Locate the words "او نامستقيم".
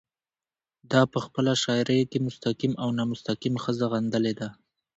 2.83-3.55